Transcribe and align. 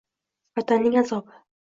Vatanning 0.61 0.99
azobi 1.05 1.43